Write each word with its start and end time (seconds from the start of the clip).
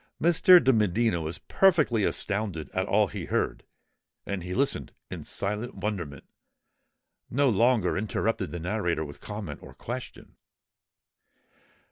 Mr. 0.19 0.59
de 0.63 0.73
Medina 0.73 1.21
was 1.21 1.37
perfectly 1.37 2.03
astounded 2.03 2.71
at 2.71 2.87
all 2.87 3.05
he 3.05 3.25
heard; 3.25 3.63
and 4.25 4.41
he 4.41 4.55
listened 4.55 4.93
in 5.11 5.23
silent 5.23 5.75
wonderment—no 5.75 7.47
longer 7.47 7.95
interrupting 7.95 8.49
the 8.49 8.57
narrator 8.59 9.05
with 9.05 9.21
comment 9.21 9.61
or 9.61 9.75
question. 9.75 10.37